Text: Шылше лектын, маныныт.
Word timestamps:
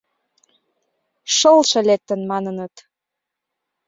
Шылше 1.37 1.79
лектын, 1.89 2.19
маныныт. 2.31 2.73